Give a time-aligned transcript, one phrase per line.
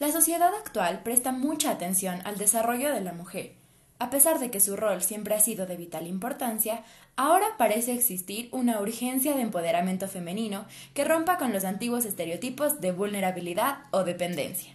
[0.00, 3.52] La sociedad actual presta mucha atención al desarrollo de la mujer.
[4.00, 6.82] A pesar de que su rol siempre ha sido de vital importancia,
[7.14, 12.90] ahora parece existir una urgencia de empoderamiento femenino que rompa con los antiguos estereotipos de
[12.90, 14.74] vulnerabilidad o dependencia.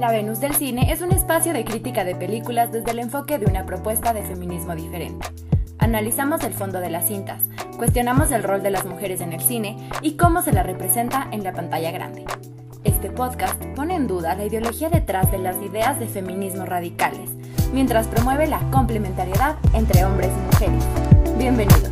[0.00, 3.46] La Venus del Cine es un espacio de crítica de películas desde el enfoque de
[3.46, 5.24] una propuesta de feminismo diferente.
[5.78, 7.44] Analizamos el fondo de las cintas,
[7.76, 11.44] cuestionamos el rol de las mujeres en el cine y cómo se la representa en
[11.44, 12.24] la pantalla grande.
[12.84, 17.30] Este podcast pone en duda la ideología detrás de las ideas de feminismo radicales,
[17.72, 20.84] mientras promueve la complementariedad entre hombres y mujeres.
[21.38, 21.91] Bienvenidos.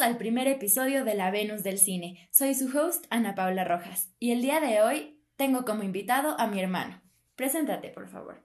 [0.00, 2.28] Al primer episodio de La Venus del Cine.
[2.30, 6.46] Soy su host, Ana Paula Rojas, y el día de hoy tengo como invitado a
[6.46, 7.02] mi hermano.
[7.36, 8.42] Preséntate, por favor.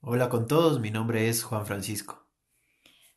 [0.00, 2.28] Hola con todos, mi nombre es Juan Francisco.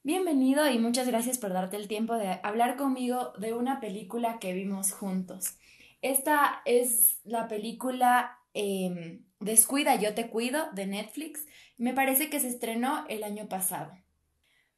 [0.02, 4.53] Bienvenido y muchas gracias por darte el tiempo de hablar conmigo de una película que
[4.53, 5.57] vimos juntos.
[6.02, 11.45] Esta es la película em, Descuida, yo te cuido de Netflix.
[11.78, 13.91] Me parece que se estrenó el año pasado.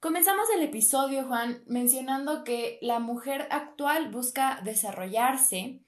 [0.04, 5.80] Comenzamos el episodio, Juan, mencionando que la mujer actual busca desarrollarse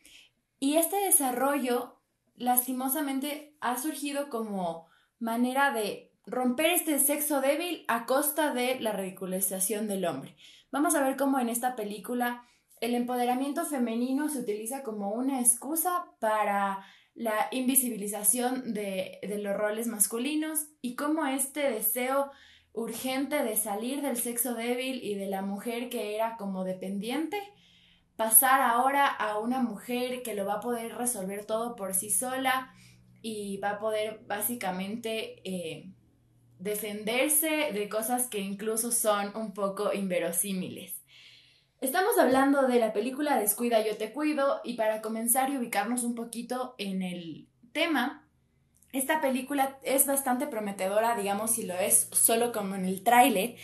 [0.57, 1.99] y este desarrollo
[2.37, 4.87] lastimosamente ha surgido como
[5.19, 10.37] manera de romper este sexo débil a costa de la ridiculización del hombre.
[10.71, 12.45] Vamos a ver cómo en esta película
[12.79, 16.85] el empoderamiento femenino se utiliza como una excusa para
[17.15, 22.31] la invisibilización de, de los roles masculinos y cómo este deseo
[22.75, 27.41] urgente de salir del sexo débil y de la mujer que era como dependiente,
[28.17, 32.73] pasar ahora a una mujer que lo va a poder resolver todo por sí sola
[33.21, 35.89] y va a poder básicamente eh,
[36.59, 41.01] defenderse de cosas que incluso son un poco inverosímiles.
[41.81, 46.15] Estamos hablando de la película Descuida, yo te cuido y para comenzar y ubicarnos un
[46.15, 48.24] poquito en el tema,
[48.97, 53.55] esta película es bastante prometedora, digamos, si lo es solo como en el tráiler.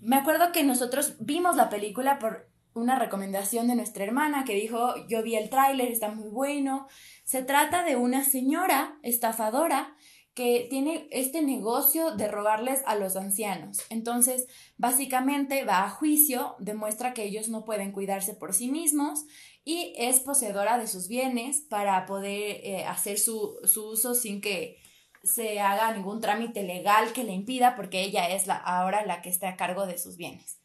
[0.00, 4.94] Me acuerdo que nosotros vimos la película por una recomendación de nuestra hermana que dijo,
[5.08, 6.86] yo vi el tráiler, está muy bueno.
[7.24, 9.96] Se trata de una señora estafadora
[10.34, 13.84] que tiene este negocio de robarles a los ancianos.
[13.90, 14.46] Entonces,
[14.78, 19.26] básicamente va a juicio, demuestra que ellos no pueden cuidarse por sí mismos
[19.64, 24.78] y es poseedora de sus bienes para poder eh, hacer su, uso sin que
[25.22, 29.28] se haga ningún trámite legal que le impida porque ella es la, ahora la que
[29.28, 30.60] está a cargo de sus bienes.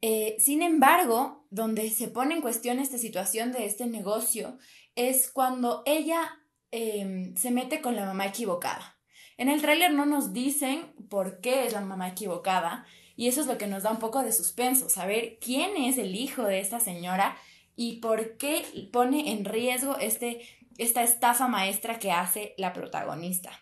[0.00, 4.58] Eh, sin embargo, donde se pone en cuestión esta situación de este negocio
[4.94, 6.38] es cuando ella
[6.70, 8.98] em, se mete con la mamá equivocada.
[9.38, 12.84] En el tráiler no nos dicen por qué es la mamá equivocada
[13.16, 16.14] y eso es lo que nos da un poco de suspenso, saber quién es el
[16.14, 17.36] hijo de esta señora
[17.80, 20.40] y por qué pone en riesgo este,
[20.78, 23.52] esta estafa maestra que hace la protagonista.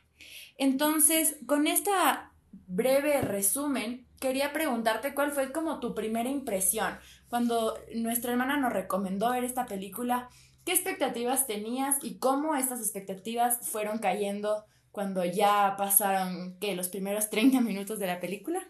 [0.57, 2.33] Entonces, con esta
[2.67, 9.29] breve resumen, quería preguntarte cuál fue como tu primera impresión cuando nuestra hermana nos recomendó
[9.33, 10.31] ver esta película.
[10.65, 17.61] ¿Qué expectativas tenías y cómo estas expectativas fueron cayendo cuando ya pasaron los primeros 30
[17.61, 18.67] minutos de la película?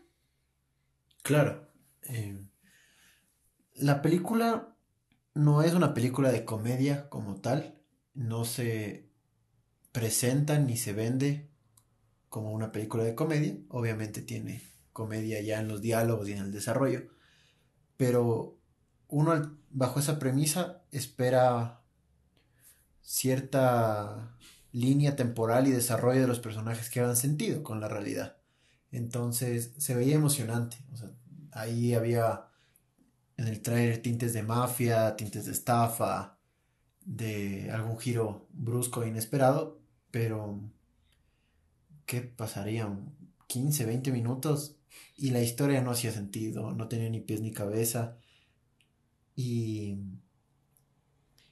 [1.23, 1.71] Claro.
[2.03, 2.37] Eh,
[3.75, 4.76] la película
[5.37, 7.79] no es una película de comedia como tal,
[8.15, 9.11] no se
[9.93, 11.51] presenta ni se vende
[12.31, 14.63] como una película de comedia, obviamente tiene
[14.95, 17.11] comedia ya en los diálogos y en el desarrollo,
[17.99, 18.59] pero
[19.09, 21.83] uno bajo esa premisa espera
[23.03, 24.35] cierta
[24.73, 28.39] línea temporal y desarrollo de los personajes que hagan sentido con la realidad.
[28.91, 30.79] Entonces se veía emocionante,
[31.53, 32.47] ahí había
[33.37, 36.39] en el trailer tintes de mafia, tintes de estafa,
[37.05, 39.81] de algún giro brusco e inesperado,
[40.11, 40.61] pero
[42.07, 43.15] ¿qué pasarían?
[43.47, 44.77] 15, 20 minutos
[45.17, 48.19] y la historia no hacía sentido, no tenía ni pies ni cabeza
[49.37, 49.99] y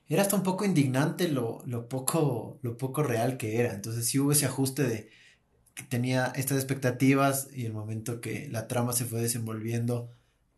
[0.08, 3.74] era hasta un poco indignante lo, lo, poco, lo poco real que era.
[3.74, 5.10] Entonces sí hubo ese ajuste de
[5.74, 10.10] que tenía estas expectativas y el momento que la trama se fue desenvolviendo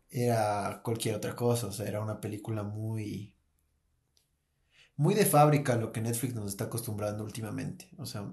[0.09, 3.33] era cualquier otra cosa, o sea, era una película muy
[4.97, 8.23] muy de fábrica lo que Netflix nos está acostumbrando últimamente, o sea,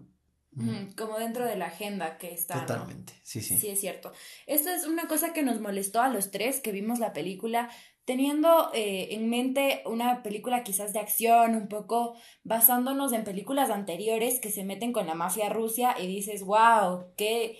[0.53, 0.95] mm.
[0.97, 2.61] como dentro de la agenda que está.
[2.61, 3.59] Totalmente, sí, sí.
[3.59, 4.13] Sí, es cierto.
[4.47, 7.71] Esta es una cosa que nos molestó a los tres que vimos la película.
[8.07, 14.41] teniendo eh, en mente una película quizás de acción, un poco basándonos en películas anteriores
[14.41, 17.59] que se meten con la mafia rusia y dices, wow, qué,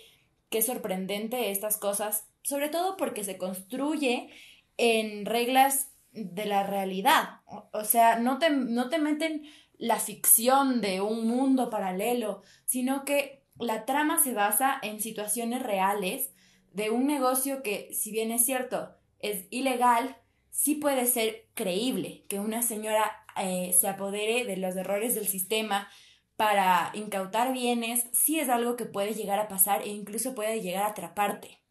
[0.49, 4.29] qué sorprendente estas cosas, sobre todo porque se construye
[4.77, 7.41] en reglas de la realidad,
[7.73, 9.43] o, sea, no te, no te meten
[9.77, 16.33] la ficción de un mundo paralelo, sino que la trama se basa en situaciones reales
[16.71, 20.17] de un negocio que, si bien es cierto, es ilegal,
[20.51, 23.11] sí puede ser creíble que una señora
[23.41, 25.89] eh, se apodere de los errores del sistema
[26.35, 30.83] para incautar bienes, sí es algo que puede llegar a pasar e incluso puede llegar
[30.83, 31.64] a atraparte.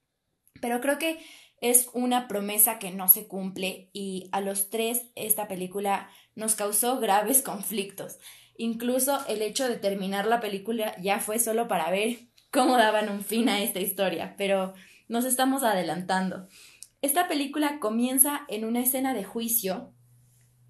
[0.65, 1.19] Pero creo que
[1.61, 7.01] es una promesa que no se cumple y a los tres esta película nos causó
[7.01, 8.19] graves conflictos.
[8.57, 13.23] Incluso el hecho de terminar la película ya fue solo para ver cómo daban un
[13.23, 14.73] fin a esta historia, pero
[15.07, 16.49] nos estamos adelantando.
[17.03, 19.93] Esta película comienza en una escena de juicio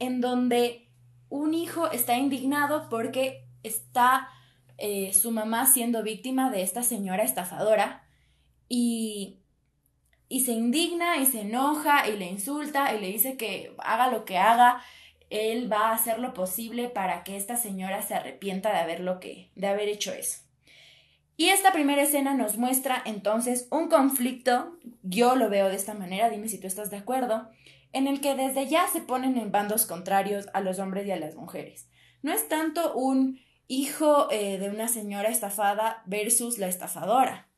[0.01, 0.91] en donde
[1.29, 4.29] un hijo está indignado porque está
[4.77, 8.09] eh, su mamá siendo víctima de esta señora estafadora
[8.69, 9.44] y,
[10.29, 14.25] y se indigna y se enoja y le insulta y le dice que haga lo
[14.25, 14.83] que haga,
[15.31, 19.21] él va a hacer lo posible para que esta señora se arrepienta de haber, lo
[19.21, 20.41] que, de haber hecho eso.
[21.37, 26.31] Y esta primera escena nos muestra entonces un conflicto, yo lo veo de esta manera,
[26.31, 27.49] dime si tú estás de acuerdo,
[27.93, 31.17] en el que desde ya se ponen en bandos contrarios a los hombres y a
[31.17, 31.89] las mujeres.
[32.23, 37.49] No es tanto un hijo eh, de una señora estafada versus la estafadora,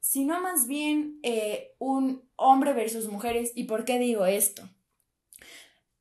[0.00, 3.52] sino más bien eh, un hombre versus mujeres.
[3.54, 4.68] ¿Y por qué digo esto?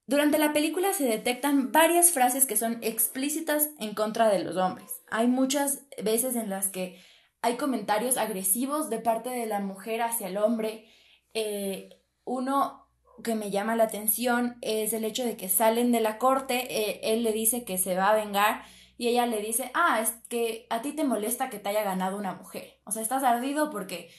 [0.05, 5.01] Durante la película se detectan varias frases que son explícitas en contra de los hombres.
[5.09, 7.01] Hay muchas veces en las que
[7.41, 10.85] hay comentarios agresivos de parte de la mujer hacia el hombre.
[11.33, 11.89] Eh,
[12.23, 12.88] uno
[13.23, 16.99] que me llama la atención es el hecho de que salen de la corte, eh,
[17.03, 18.63] él le dice que se va a vengar
[18.97, 22.17] y ella le dice, ah, es que a ti te molesta que te haya ganado
[22.17, 22.79] una mujer.
[22.83, 24.09] O sea, estás ardido porque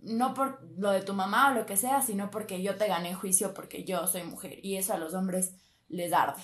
[0.00, 3.14] no por lo de tu mamá o lo que sea, sino porque yo te gané
[3.14, 5.54] juicio porque yo soy mujer y eso a los hombres
[5.88, 6.42] les arde.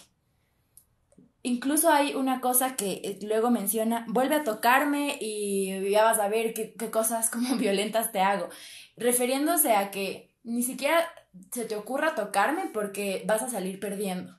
[1.43, 6.29] Incluso hay una cosa que eh, luego menciona, vuelve a tocarme y ya vas a
[6.29, 8.49] ver qué, cosas como violentas te hago,
[8.97, 11.09] refiriéndose a que ni siquiera
[11.53, 14.39] se te ocurra tocarme porque vas a salir perdiendo.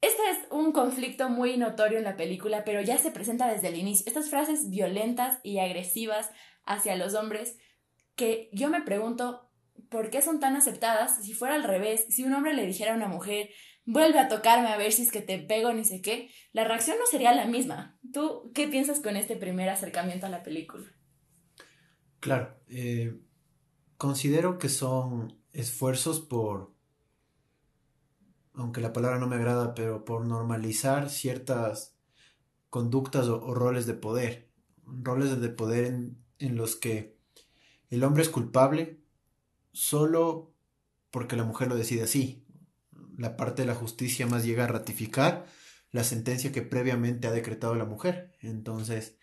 [0.00, 3.76] Este es un conflicto muy notorio en la película, pero ya se presenta desde el
[3.76, 4.04] inicio.
[4.06, 6.30] Estas frases violentas y agresivas
[6.64, 7.58] hacia los hombres
[8.14, 9.50] que yo me pregunto
[9.90, 12.96] por qué son tan aceptadas si fuera al revés, si un hombre le dijera a
[12.96, 13.50] una mujer,
[13.84, 16.96] vuelve a tocarme a ver si es que te pego, ni sé qué, la reacción
[16.98, 17.98] no sería la misma.
[18.12, 20.86] ¿Tú qué piensas con este primer acercamiento a la película?
[22.20, 23.18] Claro, eh,
[23.96, 26.74] considero que son esfuerzos por,
[28.54, 31.96] aunque la palabra no me agrada, pero por normalizar ciertas
[32.68, 34.50] conductas o, roles de poder,
[34.84, 37.16] roles de poder en, en los que
[37.90, 39.00] el hombre es culpable
[39.72, 40.52] solo
[41.10, 42.44] porque la mujer lo decide así,
[43.16, 45.46] la parte de la justicia más llega a ratificar
[45.92, 48.32] la sentencia que previamente ha decretado la mujer.
[48.40, 49.16] Entonces,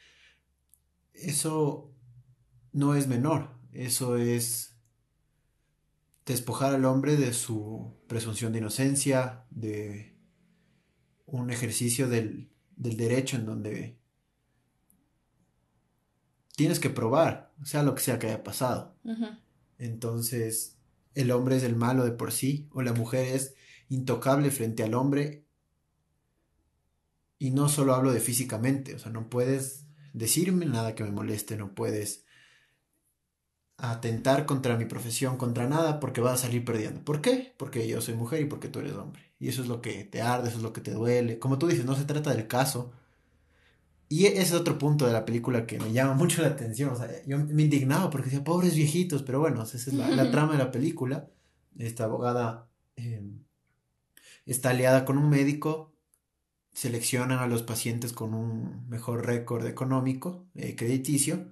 [1.13, 1.93] eso
[2.73, 4.76] no es menor, eso es
[6.27, 10.17] despojar al hombre de su presunción de inocencia, de
[11.25, 13.97] un ejercicio del, derecho en donde
[16.55, 18.97] tienes que probar, sea lo que sea que haya pasado.
[19.77, 20.77] Entonces,
[21.15, 23.55] el hombre es el malo de por sí, o la mujer es
[23.87, 25.45] intocable frente al hombre.
[27.39, 31.55] Y no solo hablo de físicamente, o sea, no puedes decirme nada que me moleste,
[31.55, 32.25] no puedes
[33.77, 37.01] atentar contra mi profesión, contra nada, porque vas a salir perdiendo.
[37.01, 37.53] ¿Por qué?
[37.57, 39.21] Porque yo soy mujer y porque tú eres hombre.
[39.39, 41.37] Y eso es lo que te arde, eso es lo que te duele.
[41.39, 42.91] Como tú dices, no se trata del caso.
[44.09, 46.89] Y ese es otro punto de la película que me llama mucho la atención.
[46.89, 50.53] O sea, yo me indignaba porque decía, pobres viejitos, pero bueno, esa es la, trama
[50.53, 51.29] de la película.
[51.77, 53.43] Esta abogada em,
[54.47, 55.93] está aliada con un médico,
[56.73, 61.45] seleccionan a los pacientes con un mejor récord económico, eh, crediticio,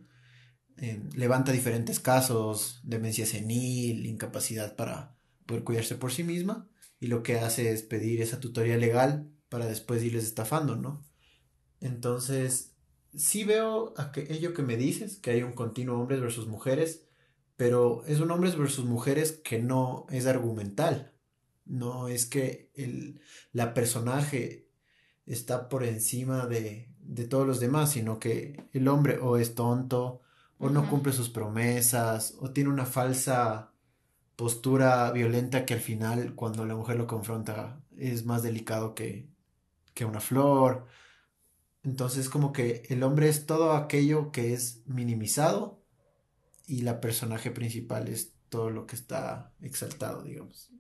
[0.78, 5.16] eh, levanta diferentes casos, demencia senil, incapacidad para
[5.46, 9.68] poder cuidarse por sí misma, y lo que hace es pedir esa tutoría legal para
[9.68, 11.06] después irles estafando, ¿no?
[11.82, 12.76] Entonces,
[13.16, 17.06] sí veo aquello que me dices, que hay un continuo hombres versus mujeres,
[17.58, 21.14] pero es un hombres versus mujeres que no es argumental.
[21.66, 24.68] No es que el, la personaje
[25.26, 30.22] está por encima de, de todos los demás, sino que el hombre o es tonto,
[30.66, 33.72] o no cumple sus promesas, o tiene una falsa
[34.36, 39.28] postura violenta que al final cuando la mujer lo confronta es más delicado que,
[39.94, 40.88] que una flor.
[41.84, 45.84] Entonces como que el hombre es todo aquello que es minimizado
[46.68, 50.72] y la personaje principal es todo lo que está exaltado, digamos.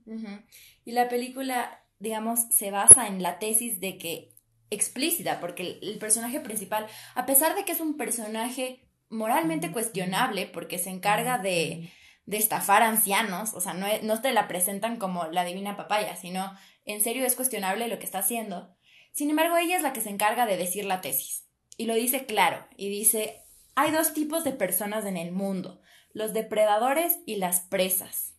[0.84, 4.36] Y la película, digamos, se basa en la tesis de que
[4.70, 8.85] explícita, porque el, personaje principal, a pesar de que es un personaje
[9.15, 11.91] moralmente cuestionable, porque se encarga de,
[12.25, 16.53] de estafar ancianos, o sea, no, no te la presentan como la divina papaya, sino
[16.86, 18.75] en serio es cuestionable lo que está haciendo.
[19.12, 21.48] Sin embargo, ella es la que se encarga de decir la tesis.
[21.77, 23.41] Y lo dice claro, y dice,
[23.75, 25.81] hay dos tipos de personas en el mundo,
[26.13, 28.36] los depredadores y las presas.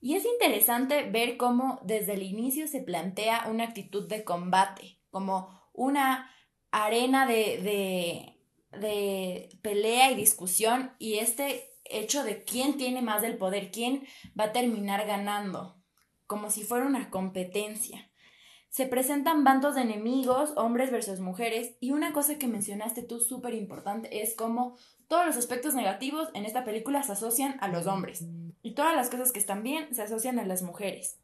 [0.00, 5.48] Y es interesante ver cómo desde el inicio se plantea una actitud de combate, como
[5.72, 6.30] una
[6.70, 8.29] arena de, de,
[8.70, 14.06] pelea y discusión y este hecho de quién tiene más del poder, quién
[14.38, 15.76] va a terminar ganando,
[16.26, 18.10] como si fuera una competencia.
[18.68, 23.54] Se presentan bandos de enemigos, hombres versus mujeres, y una cosa que mencionaste tú súper
[23.54, 24.76] importante es cómo
[25.08, 28.24] todos los aspectos negativos en esta película se asocian a los hombres,
[28.62, 31.18] y todas las cosas que están bien se asocian a las mujeres.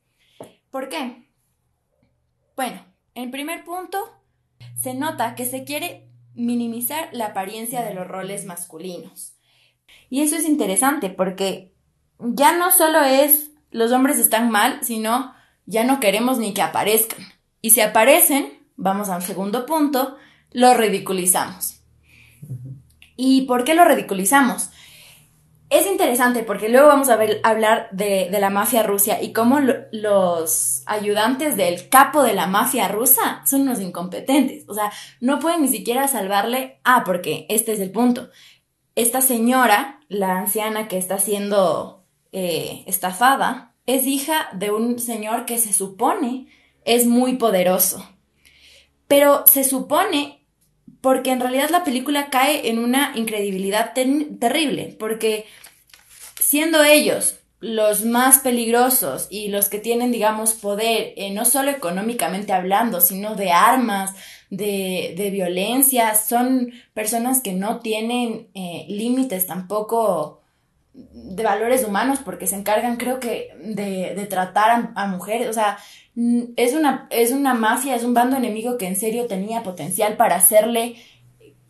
[0.70, 1.30] ¿Por qué?
[2.56, 2.84] Bueno,
[3.14, 3.98] en primer punto,
[4.74, 6.05] se nota que se quiere
[6.36, 9.34] minimizar la apariencia de los roles masculinos.
[10.10, 11.72] Y eso es interesante porque
[12.18, 15.34] ya no solo es los hombres están mal, sino
[15.66, 17.26] ya no queremos ni que aparezcan.
[17.60, 20.16] Y si aparecen, vamos a un segundo punto,
[20.52, 21.80] lo ridiculizamos.
[23.16, 24.70] ¿Y por qué lo ridiculizamos?
[25.68, 29.58] Es interesante porque luego vamos a hablar de, la mafia rusa y cómo
[29.90, 34.64] los ayudantes del capo de la mafia rusa son unos incompetentes.
[34.68, 36.78] O sea, no pueden ni siquiera salvarle.
[36.85, 38.30] Ah, porque este es el punto.
[38.94, 45.58] Esta señora, la anciana que está siendo eh, estafada, es hija de un señor que
[45.58, 46.46] se supone
[46.85, 48.08] es muy poderoso.
[49.08, 50.45] Pero se supone
[51.06, 55.46] porque en realidad la película cae en una incredibilidad terrible, porque
[56.40, 62.52] siendo ellos los más peligrosos y los que tienen, digamos, poder, eh, no solo económicamente
[62.52, 64.14] hablando, sino de armas,
[64.50, 70.40] de, violencia, son personas que no tienen eh, límites tampoco
[70.92, 75.52] de valores humanos porque se encargan creo que de, de tratar a, a, mujeres, o
[75.52, 75.78] sea,
[76.56, 80.37] es una, es una mafia, es un bando enemigo que en serio tenía potencial para
[80.37, 80.96] hacerle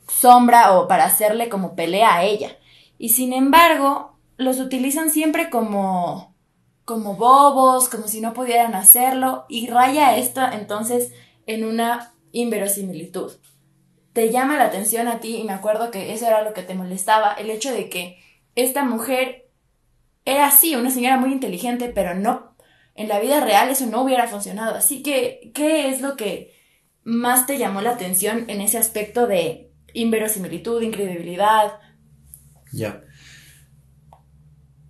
[0.09, 2.57] sombra o para hacerle como pelea a ella.
[2.97, 6.35] Y sin embargo, los utilizan siempre como
[6.87, 11.13] como bobos, como si no pudieran hacerlo, y raya esto entonces
[11.47, 13.33] en una inverosimilitud.
[14.13, 16.77] Te llama la atención a ti, y me acuerdo que eso era lo que te
[16.77, 18.19] molestaba, el hecho de que
[18.55, 19.51] esta mujer
[20.25, 22.46] era así, una señora muy inteligente, pero no
[22.97, 24.75] en la vida real eso no hubiera funcionado.
[24.75, 26.55] Así que, ¿qué es lo que
[27.05, 31.79] más te llamó la atención en ese aspecto de inverosimilitud, incredibilidad?
[32.73, 33.05] Ya.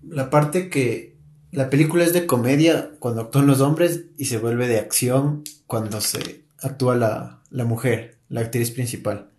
[0.03, 1.17] La parte que
[1.51, 6.01] la película es de comedia cuando actúan los hombres y se vuelve de acción cuando
[6.01, 9.31] se actúa la, la mujer, la actriz principal.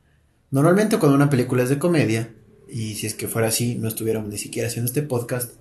[0.49, 2.33] Normalmente cuando una película es de comedia,
[2.69, 5.53] y si es que fuera así, no estuviéramos ni siquiera haciendo este podcast,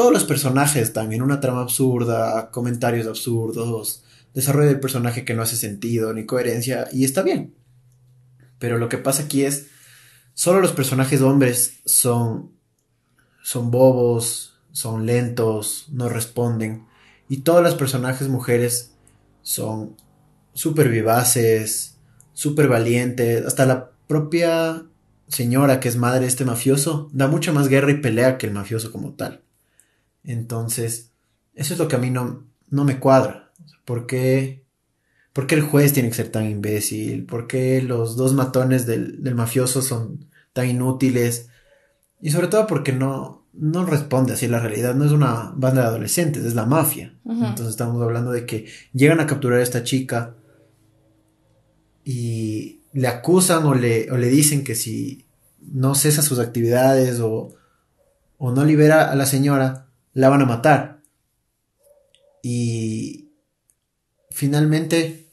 [0.00, 4.02] todos los personajes también, una trama absurda, comentarios absurdos,
[4.32, 7.54] desarrollo del personaje que no hace sentido ni coherencia, y está bien.
[8.58, 9.66] Pero lo que pasa aquí es,
[10.32, 12.52] solo los personajes hombres son,
[13.42, 16.86] son bobos, son lentos, no responden,
[17.28, 18.94] y todos los personajes mujeres
[19.42, 19.96] son
[20.54, 21.98] súper vivaces,
[22.32, 24.82] súper valientes, hasta la propia
[25.28, 28.54] señora que es madre de este mafioso da mucha más guerra y pelea que el
[28.54, 29.42] mafioso como tal.
[30.24, 31.12] Entonces,
[31.54, 33.52] eso es lo que a mí no, no me cuadra.
[33.84, 34.64] ¿Por qué,
[35.32, 37.26] ¿Por qué el juez tiene que ser tan imbécil?
[37.26, 41.48] ¿Por qué los dos matones del, del mafioso son tan inútiles?
[42.20, 44.94] Y sobre todo porque no, no responde así la realidad.
[44.94, 47.14] No es una banda de adolescentes, es la mafia.
[47.24, 50.36] Entonces estamos hablando de que llegan a capturar a esta chica
[52.04, 55.26] y le acusan o le, o le dicen que si
[55.60, 57.54] no cesa sus actividades o,
[58.38, 61.00] o no libera a la señora, la van a matar.
[62.42, 63.30] Y
[64.30, 65.26] finalmente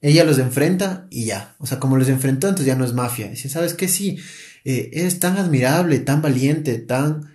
[0.00, 1.54] ella los enfrenta y ya.
[1.58, 3.28] O sea, como los enfrentó, entonces ya no es mafia.
[3.28, 3.88] Dice, ¿sabes qué?
[3.88, 4.18] Sí,
[4.64, 7.34] eh, es tan admirable, tan valiente, tan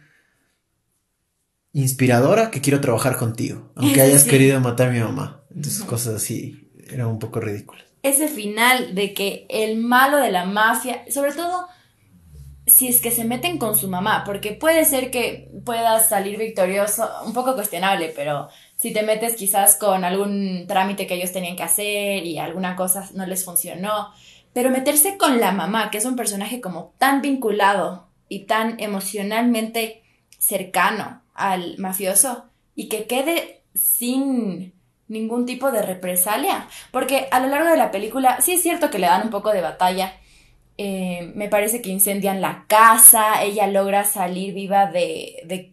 [1.73, 3.71] inspiradora que quiero trabajar contigo.
[3.75, 5.43] Aunque hayas querido matar a mi mamá.
[5.53, 7.85] Entonces, cosas así eran un poco ridículas.
[8.01, 11.67] Ese final de que el malo de la mafia, sobre todo
[12.65, 17.09] si es que se meten con su mamá, porque puede ser que puedas salir victorioso,
[17.25, 21.63] un poco cuestionable, pero si te metes quizás con algún trámite que ellos tenían que
[21.63, 24.13] hacer y alguna cosa no les funcionó,
[24.53, 30.03] pero meterse con la mamá, que es un personaje como tan vinculado y tan emocionalmente
[30.37, 34.73] cercano al mafioso y que quede sin
[35.07, 38.99] ningún tipo de represalia, porque a lo largo de la película sí es cierto que
[38.99, 40.13] le dan un poco de batalla,
[40.77, 45.71] eh, me parece que incendian la casa, ella logra salir viva de, de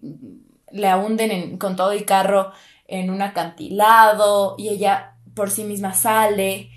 [0.70, 2.52] la hunden con todo y carro
[2.86, 6.70] en un acantilado y ella por sí misma sale.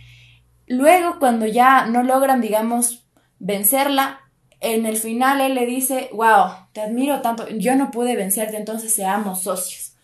[0.67, 3.05] Luego, cuando ya no logran, digamos,
[3.39, 4.21] vencerla,
[4.61, 8.93] en el final él le dice, wow, te admiro tanto, yo no pude vencerte, entonces
[8.93, 9.95] seamos socios.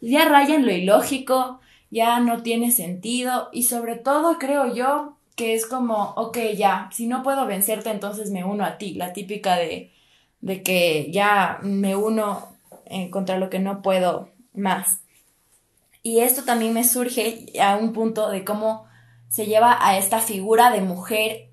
[0.00, 5.66] Ya rayan lo ilógico, ya no tiene sentido y sobre todo creo yo que es
[5.66, 9.92] como, ok, ya, si no puedo vencerte, entonces me uno a ti, la típica de,
[10.40, 14.98] de que ya me uno eh, contra lo que no puedo más.
[16.02, 18.86] Y esto también me surge a un punto de cómo
[19.28, 21.50] se lleva a esta figura de mujer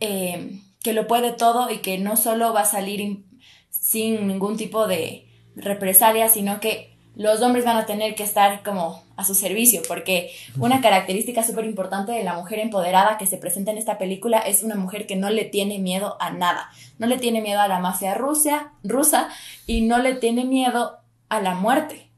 [0.00, 3.24] eh, que lo puede todo y que no solo va a salir
[3.70, 9.02] sin ningún tipo de represalia, sino que los hombres van a tener que estar como
[9.16, 13.70] a su servicio, porque una característica súper importante de la mujer empoderada que se presenta
[13.70, 17.18] en esta película es una mujer que no le tiene miedo a nada, no le
[17.18, 19.28] tiene miedo a la mafia rusa, rusa
[19.66, 22.08] y no le tiene miedo a la muerte.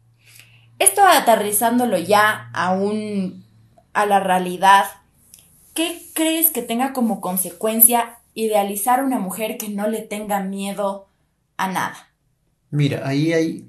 [0.78, 3.44] Esto aterrizándolo ya a un
[3.92, 4.86] a la realidad,
[5.72, 11.08] ¿qué crees que tenga como consecuencia idealizar una mujer que no le tenga miedo
[11.56, 12.08] a nada?
[12.70, 13.68] Mira, ahí hay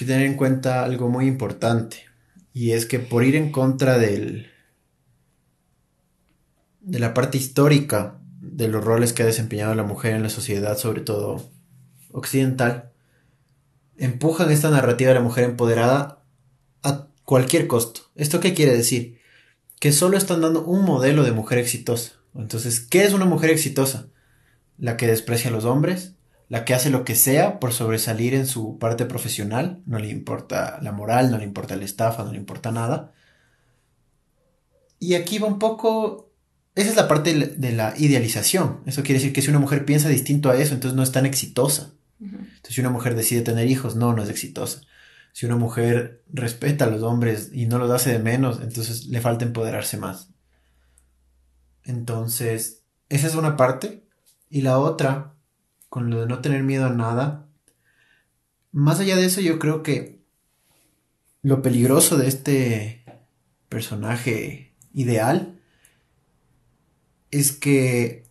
[0.00, 2.06] que tener en cuenta algo muy importante.
[2.54, 4.50] Y es que por ir en contra del.
[6.80, 10.78] de la parte histórica de los roles que ha desempeñado la mujer en la sociedad,
[10.78, 11.50] sobre todo
[12.12, 12.92] occidental,
[13.98, 16.24] empujan esta narrativa de la mujer empoderada
[16.82, 18.00] a cualquier costo.
[18.14, 19.20] ¿Esto qué quiere decir?
[19.80, 22.12] Que solo están dando un modelo de mujer exitosa.
[22.34, 24.08] Entonces, ¿qué es una mujer exitosa?
[24.78, 26.14] La que desprecia a los hombres,
[26.50, 30.80] la que hace lo que sea por sobresalir en su parte profesional, no le importa
[30.82, 33.12] la moral, no le importa la estafa, no le importa nada.
[34.98, 36.32] Y aquí va un poco,
[36.74, 38.80] esa es la parte de la idealización.
[38.84, 41.24] Eso quiere decir que si una mujer piensa distinto a eso, entonces no es tan
[41.24, 41.92] exitosa.
[42.20, 44.80] Entonces si una mujer decide tener hijos, no, no es exitosa.
[45.32, 49.20] Si una mujer respeta a los hombres y no los hace de menos, entonces le
[49.20, 50.30] falta empoderarse más.
[51.84, 54.04] Entonces, esa es una parte.
[54.48, 55.36] Y la otra
[55.90, 57.46] con lo de no tener miedo a nada.
[58.72, 60.20] Más allá de eso, yo creo que
[61.42, 63.04] lo peligroso de este
[63.68, 65.58] personaje ideal
[67.30, 68.24] es que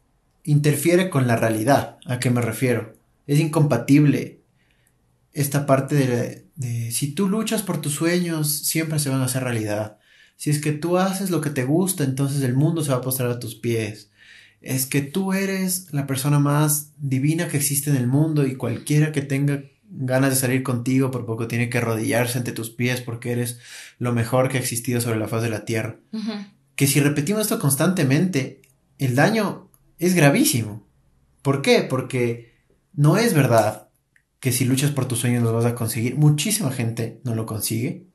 [0.44, 2.00] interfiere con la realidad.
[2.06, 2.96] ¿A qué me refiero?
[3.28, 4.40] Es incompatible
[5.34, 10.00] esta parte de, si tú luchas por tus sueños, siempre se van a hacer realidad.
[10.38, 13.02] Si es que tú haces lo que te gusta, entonces el mundo se va a
[13.02, 14.10] postrar a tus pies
[14.62, 19.12] es que tú eres la persona más divina que existe en el mundo y cualquiera
[19.12, 23.32] que tenga ganas de salir contigo por poco tiene que arrodillarse ante tus pies porque
[23.32, 23.60] eres
[23.98, 25.98] lo mejor que ha existido sobre la faz de la tierra.
[26.76, 28.62] Que si repetimos esto constantemente,
[28.98, 30.88] el daño es gravísimo.
[31.42, 31.82] ¿Por qué?
[31.82, 32.54] Porque
[32.94, 33.90] no es verdad
[34.40, 36.16] que si luchas por tus sueños los vas a conseguir.
[36.16, 38.08] Muchísima gente no lo consigue.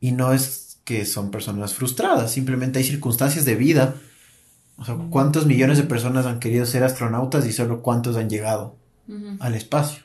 [0.00, 3.96] Y no es que son personas frustradas, simplemente hay circunstancias de vida
[4.78, 8.76] o sea, ¿cuántos millones de personas han querido ser astronautas y solo cuántos han llegado
[9.40, 10.02] al espacio?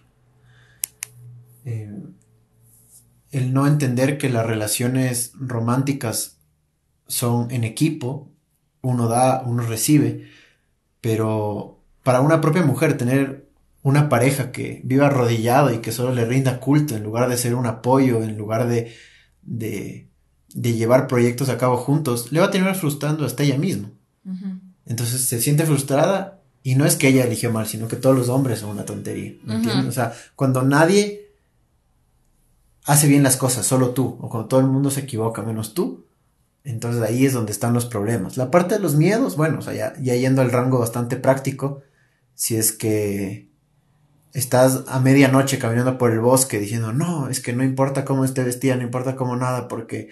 [1.65, 1.91] Eh,
[3.31, 6.37] el no entender que las relaciones románticas
[7.07, 8.29] son en equipo,
[8.81, 10.29] uno da, uno recibe,
[11.01, 13.49] pero para una propia mujer tener
[13.83, 17.55] una pareja que viva arrodillado y que solo le rinda culto en lugar de ser
[17.55, 18.93] un apoyo, en lugar de,
[19.41, 20.07] de,
[20.53, 23.91] de llevar proyectos a cabo juntos, le va a tener frustrando hasta ella misma.
[24.85, 28.29] Entonces se siente frustrada y no es que ella eligió mal, sino que todos los
[28.29, 29.33] hombres son una tontería.
[29.43, 29.87] ¿Me entiendes?
[29.87, 31.31] O sea, cuando nadie
[32.85, 36.05] hace bien las cosas, solo tú, o cuando todo el mundo se equivoca menos tú,
[36.63, 38.37] entonces ahí es donde están los problemas.
[38.37, 41.81] La parte de los miedos, bueno, o sea, ya, ya yendo al rango bastante práctico,
[42.35, 43.49] si es que
[44.33, 48.43] estás a medianoche caminando por el bosque diciendo, no, es que no importa cómo esté
[48.43, 50.09] vestida, no importa cómo nada, porque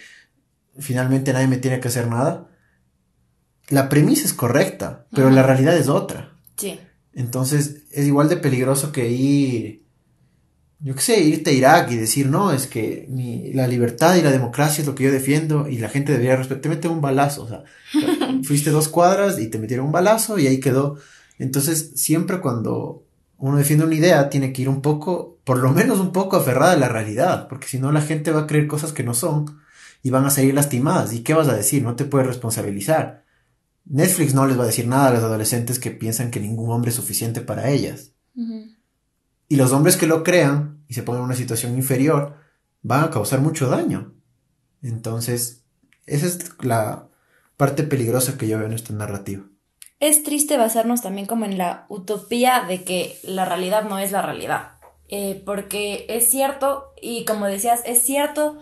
[0.77, 2.48] finalmente nadie me tiene que hacer nada
[3.69, 6.33] la premisa es correcta, pero la realidad es otra.
[6.57, 6.79] Sí.
[7.13, 9.83] Entonces es igual de peligroso que ir,
[10.79, 13.07] yo qué sé, irte a Irak y decir, no, es que
[13.53, 16.61] la libertad y la democracia es lo que yo defiendo y la gente debería respetar.
[16.61, 17.63] Te meten un balazo, o sea,
[18.43, 20.97] fuiste dos cuadras y te metieron un balazo y ahí quedó.
[21.37, 23.03] Entonces siempre cuando
[23.37, 26.73] uno defiende una idea, tiene que ir un poco, por lo menos un poco aferrada
[26.73, 29.59] a la realidad, porque si no la gente va a creer cosas que no son
[30.03, 31.13] y van a salir lastimadas.
[31.13, 31.83] ¿Y qué vas a decir?
[31.83, 33.23] No te puedes responsabilizar.
[33.85, 36.89] Netflix no les va a decir nada a los adolescentes que piensan que ningún hombre
[36.89, 38.11] es suficiente para ellas.
[39.47, 42.35] Y los hombres que lo crean y se pongan en una situación inferior
[42.81, 44.13] van a causar mucho daño.
[44.81, 45.63] Entonces,
[46.05, 47.09] esa es la
[47.57, 49.43] parte peligrosa que yo veo en esta narrativa.
[49.99, 54.21] Es triste basarnos también como en la utopía de que la realidad no es la
[54.21, 54.73] realidad.
[55.09, 58.59] Eh, porque es cierto, y como decías, es cierto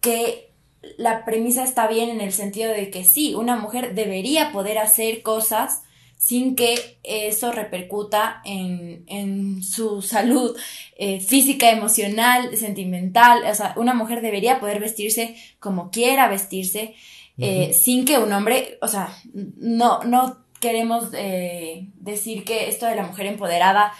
[0.00, 0.49] que
[0.96, 5.22] la premisa está bien en el sentido de que sí, una mujer debería poder hacer
[5.22, 5.82] cosas
[6.16, 10.56] sin que eso repercuta en, su salud
[10.96, 13.42] eh, física, emocional, sentimental.
[13.50, 16.94] O sea, una mujer debería poder vestirse como quiera vestirse,
[17.38, 22.96] eh, sin que un hombre, o sea, no, no queremos eh, decir que esto de
[22.96, 23.92] la mujer empoderada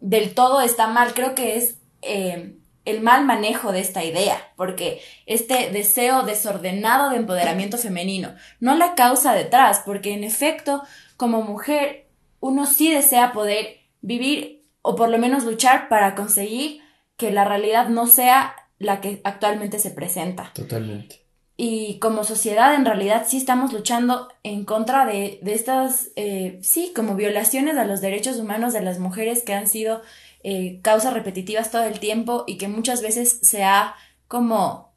[0.00, 2.57] del todo está mal, creo que es eh,
[2.90, 8.94] el mal manejo de esta idea, porque este deseo desordenado de empoderamiento femenino, no la
[8.94, 10.82] causa detrás, porque en efecto,
[11.16, 12.06] como mujer,
[12.40, 16.80] uno sí desea poder vivir o por lo menos luchar para conseguir
[17.16, 20.52] que la realidad no sea la que actualmente se presenta.
[20.54, 21.28] Totalmente
[21.60, 27.16] y como sociedad en realidad sí estamos luchando en contra de, estas, eh, sí, como
[27.16, 30.00] violaciones a los derechos humanos de las mujeres que han sido
[30.42, 33.94] eh, causas repetitivas todo el tiempo y que muchas veces se ha
[34.26, 34.94] como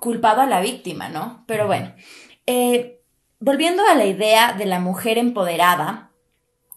[0.00, 1.44] culpado a la víctima, ¿no?
[1.46, 1.94] Pero bueno,
[2.46, 3.00] eh,
[3.40, 6.10] volviendo a la idea de la mujer empoderada,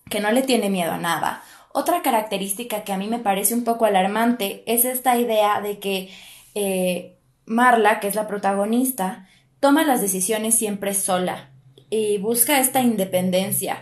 [0.10, 1.44] que no le tiene miedo a nada,
[1.74, 6.10] otra característica que a mí me parece un poco alarmante es esta idea de que
[7.50, 9.28] Marla, que es la protagonista,
[9.60, 11.50] toma las decisiones siempre sola
[11.90, 13.82] y busca esta independencia.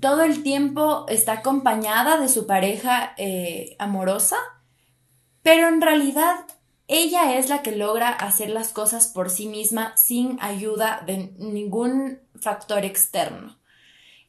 [0.00, 4.36] Todo el tiempo está acompañada de su pareja eh, amorosa,
[5.42, 6.46] pero en realidad
[6.88, 12.18] ella es la que logra hacer las cosas por sí misma sin ayuda de ningún
[12.40, 13.58] factor externo.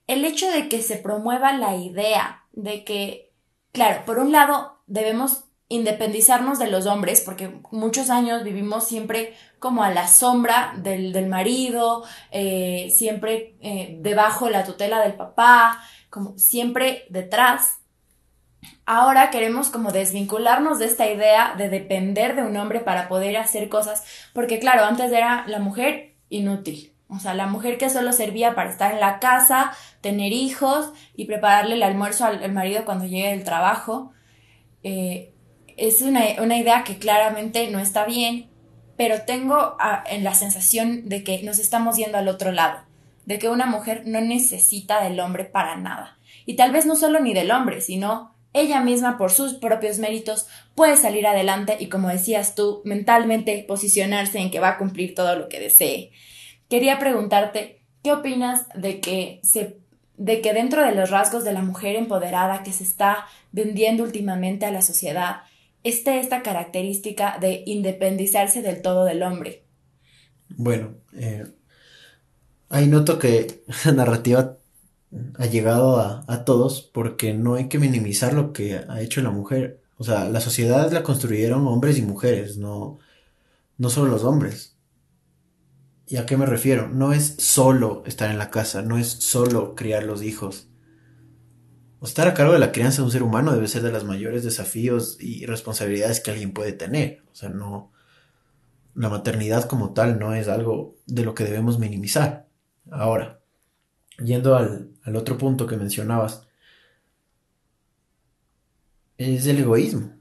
[0.08, 3.32] El hecho de que se promueva la idea de que,
[3.72, 9.84] claro, por un lado debemos independizarnos de los hombres, porque muchos años vivimos siempre como
[9.84, 16.38] a la sombra del, marido, eh, siempre eh, debajo de la tutela del papá, como
[16.38, 17.80] siempre detrás.
[18.86, 23.70] Ahora queremos como desvincularnos de esta idea de depender de un hombre para poder hacer
[23.70, 24.04] cosas,
[24.34, 28.70] porque claro, antes era la mujer inútil, o sea, la mujer que solo servía para
[28.70, 33.46] estar en la casa, tener hijos y prepararle el almuerzo al, marido cuando llegue del
[33.46, 34.12] trabajo.
[34.84, 35.32] Eh,
[35.88, 38.50] es una, idea que claramente no está bien,
[38.98, 42.80] pero tengo ah, en la sensación de que nos estamos yendo al otro lado,
[43.26, 46.20] de que una mujer no necesita del hombre para nada.
[46.46, 50.48] Y tal vez no solo ni del hombre, sino ella misma por sus propios méritos
[50.76, 55.36] puede salir adelante y como decías tú, mentalmente posicionarse en que va a cumplir todo
[55.36, 56.12] lo que desee.
[56.70, 59.82] Quería preguntarte, ¿qué opinas de que se
[60.18, 64.68] de que dentro de los rasgos de la mujer empoderada que se está vendiendo últimamente
[64.68, 65.42] a la sociedad
[65.84, 69.66] esté esta característica de independizarse del todo del hombre.
[70.50, 71.46] Bueno, eh,
[72.70, 74.58] ahí noto que la narrativa
[75.38, 79.82] ha llegado a, todos porque no hay que minimizar lo que ha hecho la mujer.
[79.98, 83.00] O sea, la sociedad la construyeron hombres y mujeres, no,
[83.78, 84.78] no solo los hombres.
[86.08, 86.88] ¿Y a qué me refiero?
[86.90, 90.71] No es solo estar en la casa, no es solo criar los hijos
[92.08, 94.44] estar a cargo de la crianza de un ser humano debe ser de los mayores
[94.44, 97.24] desafíos y responsabilidades que alguien puede tener.
[97.32, 97.92] O sea, no.
[98.96, 102.48] La maternidad como tal no es algo de lo que debemos minimizar.
[102.90, 103.42] Ahora,
[104.18, 106.48] yendo al, al otro punto que mencionabas,
[109.18, 110.14] es el egoísmo.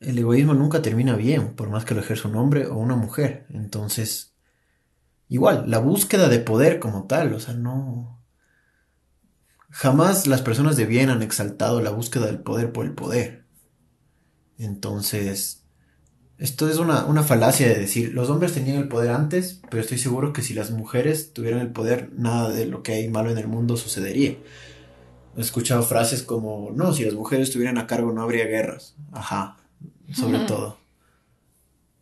[0.00, 3.46] El egoísmo nunca termina bien, por más que lo ejerza un hombre o una mujer.
[3.50, 4.34] Entonces,
[5.28, 8.21] igual, la búsqueda de poder como tal, o sea, no,
[9.72, 13.46] Jamás las personas de bien han exaltado la búsqueda del poder por el poder.
[14.58, 15.64] Entonces,
[16.36, 20.34] esto es una, falacia de decir, los hombres tenían el poder antes, pero estoy seguro
[20.34, 23.48] que si las mujeres tuvieran el poder, nada de lo que hay malo en el
[23.48, 24.36] mundo sucedería.
[25.38, 28.94] He escuchado frases como, no, si las mujeres estuvieran a cargo no habría guerras.
[29.10, 29.56] Ajá,
[30.12, 30.78] sobre todo.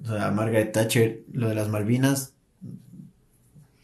[0.03, 2.33] O sea, Margaret Thatcher, lo de las Malvinas.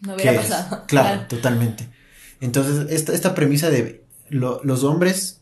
[0.01, 0.85] No hubiera pasado.
[0.89, 1.96] claro, totalmente.
[2.41, 5.41] Entonces, esta, premisa de los hombres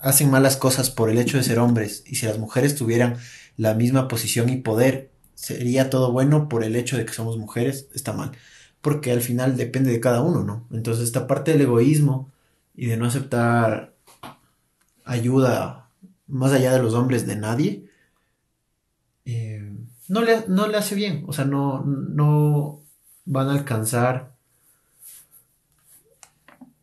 [0.00, 3.16] hacen malas cosas por el hecho de ser hombres y si las mujeres tuvieran
[3.56, 7.88] la misma posición y poder, sería todo bueno por el hecho de que somos mujeres,
[7.94, 8.32] está mal.
[8.80, 10.66] Porque al final depende de cada uno, ¿no?
[10.70, 12.30] Entonces, esta parte del egoísmo
[12.74, 13.94] y de no aceptar
[15.04, 15.90] ayuda
[16.26, 17.90] más allá de los hombres de nadie,
[19.24, 19.76] eh,
[20.08, 21.24] no, le, no le hace bien.
[21.26, 22.82] O sea, no, no
[23.24, 24.35] van a alcanzar.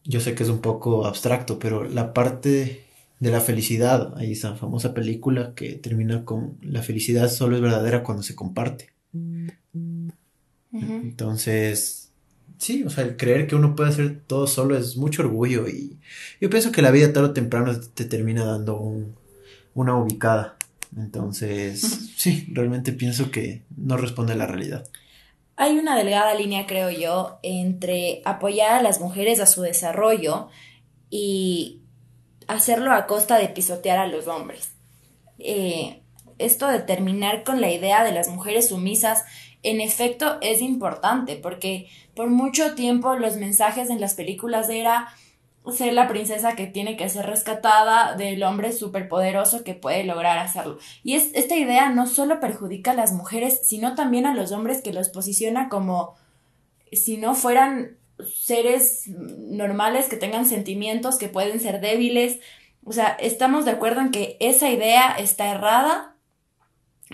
[0.05, 2.85] Yo sé que es un poco abstracto, pero la parte
[3.19, 8.03] de la felicidad, hay esa famosa película que termina con la felicidad solo es verdadera
[8.03, 8.89] cuando se comparte.
[10.73, 12.11] Entonces,
[12.57, 15.99] sí, o sea, el creer que uno puede hacer todo solo es mucho orgullo y
[16.41, 18.81] yo pienso que la vida tarde o temprano te termina dando
[19.73, 20.57] una ubicada.
[20.97, 24.85] Entonces, sí, realmente pienso que no responde a la realidad.
[25.55, 30.49] Hay una delgada línea, creo yo, entre apoyar a las mujeres a su desarrollo
[31.09, 31.81] y
[32.47, 34.75] hacerlo a costa de pisotear a los hombres.
[35.37, 36.01] Eh,
[36.39, 39.23] esto de terminar con la idea de las mujeres sumisas,
[39.61, 45.13] en efecto, es importante porque por mucho tiempo los mensajes en las películas era
[45.71, 50.77] ser la princesa que tiene que ser rescatada del hombre superpoderoso que puede lograr hacerlo.
[51.03, 54.81] Y es, esta idea no solo perjudica a las mujeres, sino también a los hombres
[54.81, 56.15] que los posiciona como
[56.91, 62.39] si no fueran seres normales que tengan sentimientos, que pueden ser débiles.
[62.83, 66.15] O sea, estamos de acuerdo en que esa idea está errada,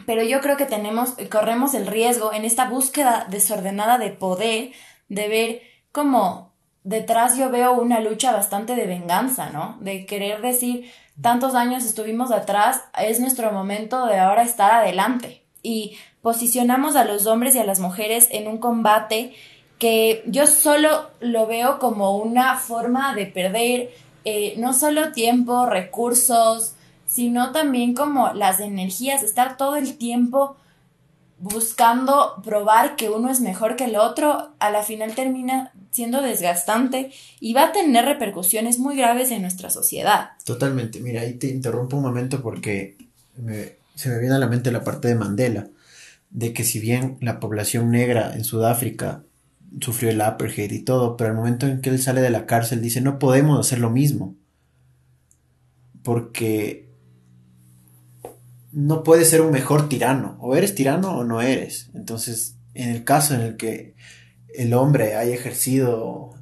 [0.05, 4.71] pero yo creo que tenemos, corremos el riesgo en esta búsqueda desordenada de poder,
[5.07, 6.48] de ver cómo
[6.83, 9.77] detrás yo veo una lucha bastante de venganza, ¿no?
[9.79, 10.89] De querer decir,
[11.21, 15.43] tantos años estuvimos atrás, es nuestro momento de ahora estar adelante.
[15.61, 19.33] Y posicionamos a los hombres y a las mujeres en un combate
[19.77, 23.89] que yo solo lo veo como una forma de perder
[24.25, 26.75] eh, no solo tiempo, recursos,
[27.07, 30.57] sino también como las energías, estar todo el tiempo
[31.39, 37.11] buscando probar que uno es mejor que el otro, a la final termina siendo desgastante
[37.39, 40.31] y va a tener repercusiones muy graves en nuestra sociedad.
[40.43, 42.97] Totalmente, mira, ahí te interrumpo un momento porque
[43.95, 45.67] se me viene a la mente la parte de Mandela,
[46.29, 49.23] de que si bien la población negra en Sudáfrica
[49.79, 52.81] sufrió el apartheid y todo, pero al momento en que él sale de la cárcel
[52.81, 54.35] dice, no podemos hacer lo mismo,
[56.03, 56.88] porque
[58.71, 61.89] no puedes ser un mejor tirano, o eres tirano o no eres.
[61.93, 63.95] Entonces, en el caso en el que
[64.53, 66.33] el hombre haya ejercido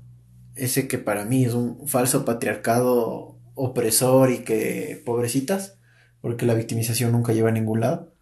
[0.55, 5.77] ese que para mí es un falso patriarcado opresor y que pobrecitas,
[6.21, 8.13] porque la victimización nunca lleva a ningún lado,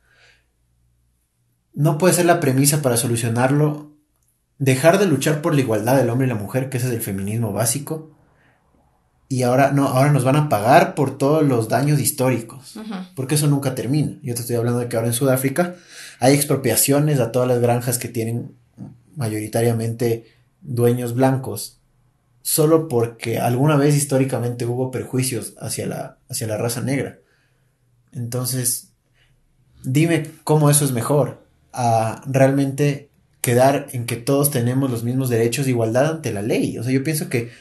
[1.74, 3.96] no puede ser la premisa para solucionarlo
[4.58, 7.02] dejar de luchar por la igualdad del hombre y la mujer, que ese es el
[7.02, 8.15] feminismo básico,
[9.28, 12.80] y ahora no, ahora nos van a pagar por todos los daños históricos,
[13.16, 14.20] porque eso nunca termina.
[14.22, 15.76] Yo te estoy hablando de que ahora en Sudáfrica
[16.20, 18.56] hay expropiaciones a todas las granjas que tienen
[19.16, 20.26] mayoritariamente
[20.62, 21.80] dueños blancos,
[22.42, 27.20] solo porque alguna vez históricamente hubo perjuicios hacia la, hacia la raza negra.
[28.12, 28.92] Entonces,
[29.84, 33.10] dime cómo eso es mejor a realmente
[33.42, 36.78] quedar en que todos tenemos los mismos derechos de igualdad ante la ley.
[36.78, 37.52] O sea, yo pienso que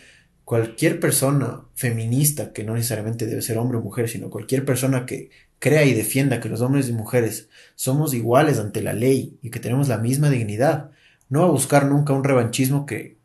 [0.44, 5.30] cualquier persona feminista, que no necesariamente debe ser hombre o mujer, sino cualquier persona que
[5.58, 9.60] crea y defienda que los hombres y mujeres somos iguales ante la ley y que
[9.60, 10.90] tenemos la misma dignidad,
[11.30, 13.16] no va a buscar nunca un revanchismo que...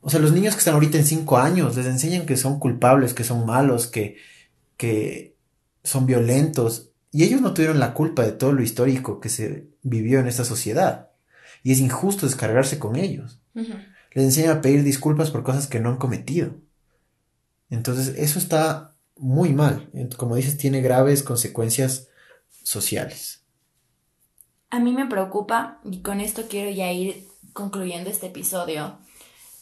[0.00, 3.14] O sea, los niños que están ahorita en cinco años les enseñan que son culpables,
[3.14, 4.16] que son malos, que,
[4.76, 5.36] que
[5.84, 10.18] son violentos, y ellos no tuvieron la culpa de todo lo histórico que se vivió
[10.18, 11.10] en esta sociedad.
[11.62, 13.38] Y es injusto descargarse con ellos
[14.14, 16.54] les enseña a pedir disculpas por cosas que no han cometido.
[17.70, 19.90] Entonces, eso está muy mal.
[20.16, 22.08] Como dices, tiene graves consecuencias
[22.62, 23.44] sociales.
[24.70, 28.98] A mí me preocupa, y con esto quiero ya ir concluyendo este episodio,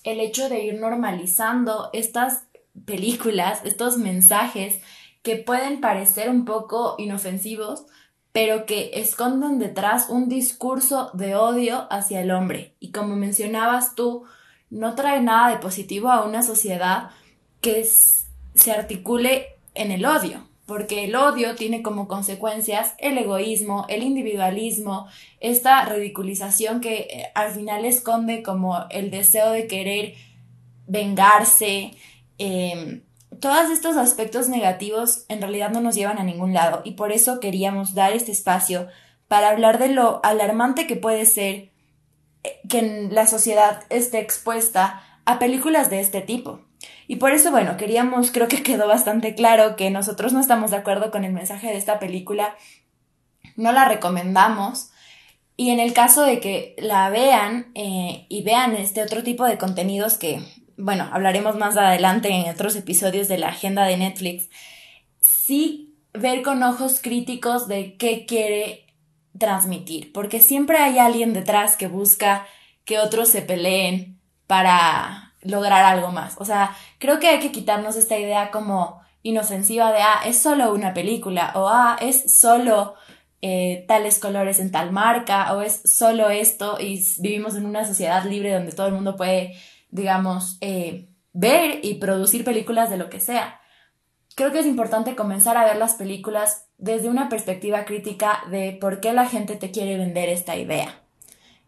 [0.05, 2.45] el hecho de ir normalizando estas
[2.85, 4.81] películas, estos mensajes
[5.23, 7.87] que pueden parecer un poco inofensivos,
[8.33, 12.77] pero que esconden detrás un discurso de odio hacia el hombre.
[12.79, 14.25] Y como mencionabas tú,
[14.71, 17.11] no trae nada de positivo a una sociedad
[17.61, 24.03] que se articule en el odio, porque el odio tiene como consecuencias el egoísmo, el
[24.03, 25.09] individualismo,
[25.41, 30.15] esta ridiculización que eh, al final esconde como el deseo de querer
[30.87, 31.93] vengarse.
[32.39, 33.03] Em,
[33.41, 37.41] todos estos aspectos negativos en realidad no nos llevan a ningún lado y por eso
[37.41, 38.89] queríamos dar este espacio
[39.29, 41.71] para hablar de lo alarmante que puede ser
[42.69, 46.61] que la sociedad esté expuesta a películas de este tipo.
[47.07, 50.79] Y por eso, bueno, queríamos, creo que quedó bastante claro que nosotros no estamos de
[50.79, 52.57] acuerdo con el mensaje de esta película,
[53.57, 54.91] no la recomendamos.
[55.57, 59.59] Y en el caso de que la vean eh, y vean este otro tipo de
[59.59, 60.41] contenidos que,
[60.79, 64.49] bueno, hablaremos más adelante en otros episodios de la agenda de Netflix,
[65.21, 68.87] sí ver con ojos críticos de qué quiere
[69.39, 72.47] transmitir, porque siempre hay alguien detrás que busca
[72.85, 76.37] que otros se peleen para lograr algo más.
[76.39, 80.73] O sea, creo que hay que quitarnos esta idea como inofensiva de, ah, es solo
[80.73, 82.95] una película, o ah, es solo
[83.43, 88.25] eh, tales colores en tal marca, o es solo esto, y vivimos en una sociedad
[88.25, 89.55] libre donde todo el mundo puede,
[89.91, 93.60] digamos, eh, ver y producir películas de lo que sea.
[94.41, 99.01] Creo que es importante comenzar a ver las películas desde una perspectiva crítica de por
[99.01, 101.03] qué la gente te quiere vender esta idea.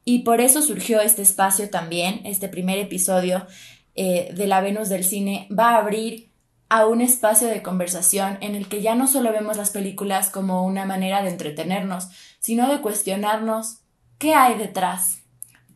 [0.07, 3.47] Y por eso surgió este espacio también, este primer episodio
[3.95, 6.33] eh, de la Venus del Cine va a abrir
[6.71, 10.65] a un espacio de conversación en el que ya no solo vemos las películas como
[10.65, 12.09] una manera de entretenernos,
[12.41, 13.81] sino de cuestionarnos
[14.17, 15.19] qué hay detrás,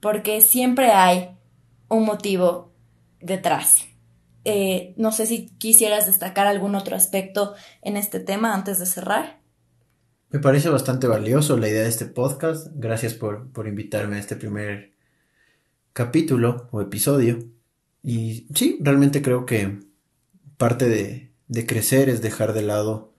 [0.00, 1.28] porque siempre hay
[1.90, 2.72] un motivo
[3.20, 3.84] detrás.
[4.48, 9.40] Eh, no sé si quisieras destacar algún otro aspecto en este tema antes de cerrar.
[10.30, 12.68] Me parece bastante valioso la idea de este podcast.
[12.76, 14.92] Gracias por, por invitarme a este primer
[15.92, 17.40] capítulo o episodio.
[18.04, 19.80] Y sí, realmente creo que
[20.58, 23.14] parte de, de crecer es dejar de lado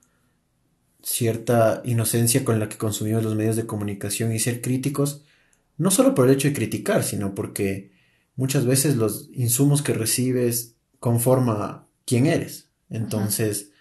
[1.02, 5.26] cierta inocencia con la que consumimos los medios de comunicación y ser críticos,
[5.76, 7.92] no solo por el hecho de criticar, sino porque
[8.34, 12.70] muchas veces los insumos que recibes conforma quién eres.
[12.90, 13.72] Entonces,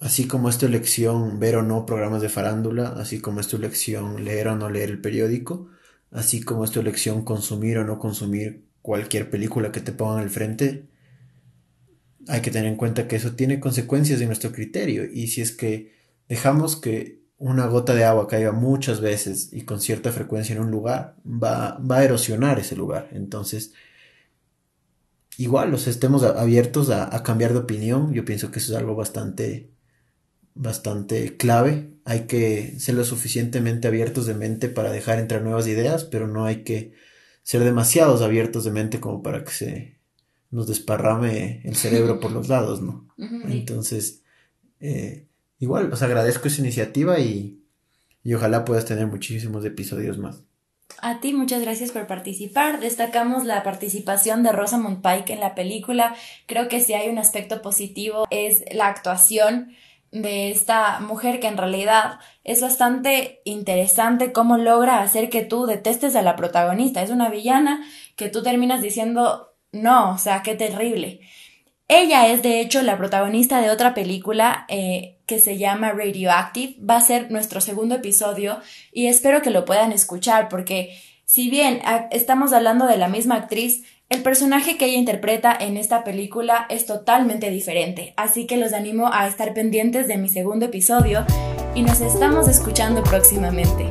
[0.00, 3.56] así como es tu elección ver o no programas de farándula, así como es tu
[3.56, 5.68] elección leer o no leer el periódico,
[6.10, 10.30] así como es tu elección consumir o no consumir cualquier película que te pongan al
[10.30, 10.86] frente,
[12.28, 15.52] hay que tener en cuenta que eso tiene consecuencias en nuestro criterio y si es
[15.52, 15.92] que
[16.28, 20.70] dejamos que una gota de agua caiga muchas veces y con cierta frecuencia en un
[20.70, 23.08] lugar, va, va a erosionar ese lugar.
[23.12, 23.72] Entonces,
[25.38, 28.12] igual, los estemos abiertos a, a, cambiar de opinión.
[28.12, 29.70] Yo pienso que eso es algo bastante,
[30.54, 31.94] bastante clave.
[32.04, 36.44] Hay que ser lo suficientemente abiertos de mente para dejar entrar nuevas ideas, pero no
[36.44, 36.92] hay que
[37.42, 39.98] ser demasiados abiertos de mente como para que se
[40.50, 43.08] nos desparrame el cerebro por los lados, ¿no?
[43.16, 44.22] Entonces,
[44.80, 47.62] eh, igual, os agradezco esa iniciativa y,
[48.24, 50.42] y ojalá puedas tener muchísimos episodios más.
[51.00, 52.80] A ti, muchas gracias por participar.
[52.80, 56.14] Destacamos la participación de Rosamund Pike en la película.
[56.46, 59.76] Creo que si hay un aspecto positivo es la actuación
[60.10, 66.16] de esta mujer que en realidad es bastante interesante cómo logra hacer que tú detestes
[66.16, 67.02] a la protagonista.
[67.02, 67.84] Es una villana
[68.16, 71.20] que tú terminas diciendo no, o sea, qué terrible.
[71.88, 76.76] Ella es de hecho la protagonista de otra película eh, que se llama Radioactive.
[76.84, 78.60] Va a ser nuestro segundo episodio
[78.92, 83.84] y espero que lo puedan escuchar porque si bien estamos hablando de la misma actriz,
[84.10, 88.12] el personaje que ella interpreta en esta película es totalmente diferente.
[88.16, 91.24] Así que los animo a estar pendientes de mi segundo episodio
[91.74, 93.90] y nos estamos escuchando próximamente.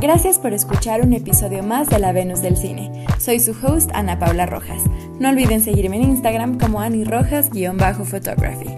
[0.00, 3.04] Gracias por escuchar un episodio más de La Venus del Cine.
[3.18, 4.82] Soy su host Ana Paula Rojas.
[5.18, 8.70] No olviden seguirme en Instagram como Ani Rojas-photography.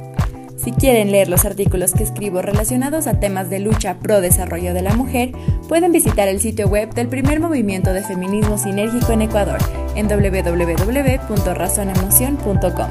[0.56, 4.82] Si quieren leer los artículos que escribo relacionados a temas de lucha pro desarrollo de
[4.82, 5.30] la mujer,
[5.68, 9.58] pueden visitar el sitio web del primer movimiento de feminismo sinérgico en Ecuador
[9.94, 12.90] en www.razonemoción.com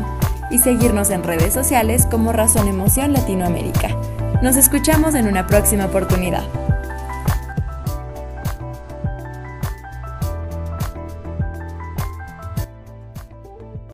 [0.51, 3.89] y seguirnos en redes sociales como Razón Emoción Latinoamérica.
[4.41, 6.45] Nos escuchamos en una próxima oportunidad.